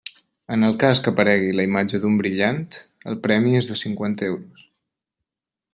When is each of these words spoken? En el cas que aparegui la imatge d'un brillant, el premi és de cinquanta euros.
En 0.53 0.63
el 0.69 0.71
cas 0.83 1.01
que 1.07 1.11
aparegui 1.11 1.51
la 1.57 1.65
imatge 1.69 1.99
d'un 2.05 2.15
brillant, 2.21 2.65
el 3.13 3.19
premi 3.27 3.55
és 3.61 3.71
de 3.73 3.79
cinquanta 3.83 4.31
euros. 4.33 4.65